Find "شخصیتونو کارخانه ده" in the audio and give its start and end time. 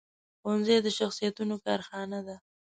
0.97-2.35